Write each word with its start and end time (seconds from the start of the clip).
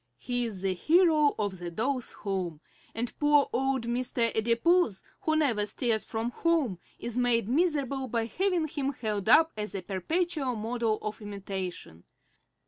He 0.17 0.45
is 0.45 0.63
the 0.63 0.73
hero 0.73 1.35
of 1.37 1.59
the 1.59 1.69
dolls' 1.69 2.13
home, 2.13 2.59
and 2.95 3.13
poor 3.19 3.47
old 3.53 3.83
Mr. 3.85 4.35
Adipose, 4.35 5.03
who 5.19 5.35
never 5.35 5.63
stirs 5.67 6.05
from 6.05 6.31
home, 6.31 6.79
is 6.97 7.15
made 7.19 7.47
miserable 7.47 8.07
by 8.07 8.25
having 8.25 8.67
him 8.67 8.93
held 8.93 9.29
up 9.29 9.51
as 9.55 9.75
a 9.75 9.83
perpetual 9.83 10.55
model 10.55 11.11
for 11.11 11.23
imitation. 11.23 12.05